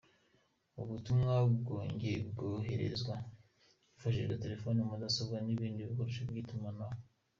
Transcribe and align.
Ubu 0.79 0.89
butumwa 0.97 1.33
bwoherezwa 2.39 3.15
hifashishijwe 3.93 4.41
telefoni, 4.43 4.77
mudasobwa, 4.89 5.37
n’ibindi 5.41 5.87
bikoresho 5.89 6.21
by’itumanaho. 6.29 6.97